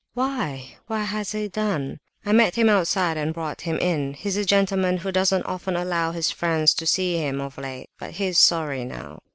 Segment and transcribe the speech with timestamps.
[0.15, 4.97] "Why, what has he done?" "I met him outside and brought him in—he's a gentleman
[4.97, 9.19] who doesn't often allow his friends to see him, of late—but he's sorry now."